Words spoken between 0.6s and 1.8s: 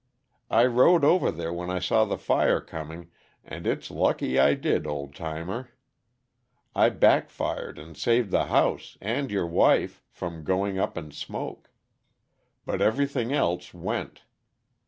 rode over there when I